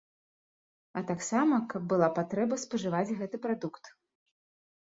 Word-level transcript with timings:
А 1.01 1.03
таксама, 1.11 1.59
каб 1.73 1.83
была 1.93 2.09
патрэба, 2.17 2.59
спажываць 2.65 3.15
гэты 3.21 3.41
прадукт. 3.45 3.83